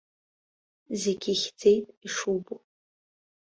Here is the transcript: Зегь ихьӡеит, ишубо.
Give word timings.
Зегь 1.01 1.27
ихьӡеит, 1.33 1.85
ишубо. 2.07 2.55